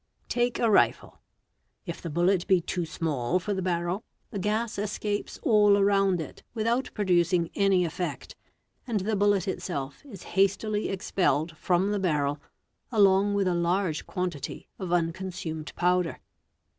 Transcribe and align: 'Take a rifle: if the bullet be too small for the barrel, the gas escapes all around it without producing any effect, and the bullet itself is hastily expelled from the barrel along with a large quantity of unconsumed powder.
'Take 0.29 0.57
a 0.57 0.67
rifle: 0.67 1.21
if 1.85 2.01
the 2.01 2.09
bullet 2.09 2.47
be 2.47 2.59
too 2.59 2.87
small 2.87 3.37
for 3.37 3.53
the 3.53 3.61
barrel, 3.61 4.03
the 4.31 4.39
gas 4.39 4.79
escapes 4.79 5.37
all 5.43 5.77
around 5.77 6.19
it 6.19 6.41
without 6.55 6.89
producing 6.95 7.51
any 7.53 7.85
effect, 7.85 8.35
and 8.87 9.01
the 9.01 9.15
bullet 9.15 9.47
itself 9.47 10.03
is 10.03 10.23
hastily 10.33 10.89
expelled 10.89 11.55
from 11.55 11.91
the 11.91 11.99
barrel 11.99 12.41
along 12.91 13.35
with 13.35 13.47
a 13.47 13.53
large 13.53 14.07
quantity 14.07 14.67
of 14.79 14.91
unconsumed 14.91 15.71
powder. 15.75 16.19